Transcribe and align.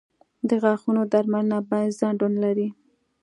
•د 0.49 0.51
غاښونو 0.61 1.01
درملنه 1.11 1.57
باید 1.69 1.97
ځنډ 1.99 2.19
ونه 2.23 2.39
لري. 2.45 2.67